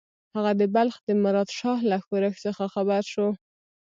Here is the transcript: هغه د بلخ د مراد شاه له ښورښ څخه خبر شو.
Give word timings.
هغه 0.35 0.51
د 0.61 0.63
بلخ 0.75 0.95
د 1.07 1.09
مراد 1.23 1.49
شاه 1.59 1.79
له 1.91 1.97
ښورښ 2.05 2.35
څخه 2.45 2.63
خبر 2.73 3.01
شو. 3.13 3.27